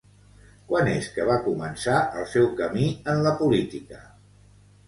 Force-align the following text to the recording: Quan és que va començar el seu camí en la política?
Quan 0.71 0.87
és 0.93 1.09
que 1.17 1.27
va 1.27 1.35
començar 1.47 1.99
el 2.21 2.27
seu 2.31 2.49
camí 2.63 2.89
en 3.15 3.23
la 3.29 3.35
política? 3.43 4.05